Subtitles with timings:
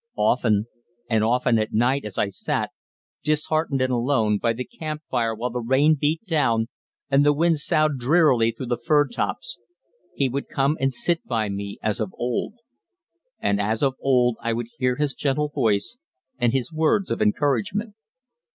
[0.17, 0.65] Often
[1.11, 2.71] and often at night as I sat,
[3.23, 6.69] disheartened and alone, by the camp fire while the rain beat down
[7.11, 9.59] and the wind soughed drearily through the firtops,
[10.15, 12.55] he would come and sit by me as of old,
[13.39, 15.99] and as of old I would hear his gentle voice
[16.39, 17.93] and his words of encouragement.